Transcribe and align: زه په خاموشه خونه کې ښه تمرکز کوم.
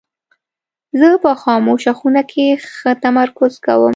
زه 0.99 1.09
په 1.23 1.31
خاموشه 1.43 1.91
خونه 1.99 2.21
کې 2.31 2.45
ښه 2.75 2.91
تمرکز 3.03 3.53
کوم. 3.65 3.89